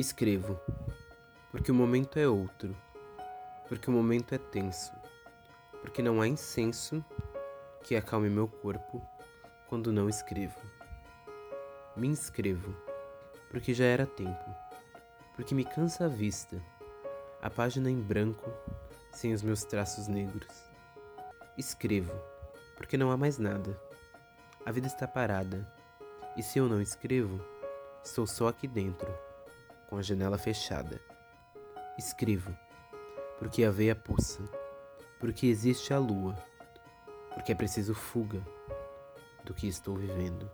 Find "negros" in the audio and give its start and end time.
20.08-20.64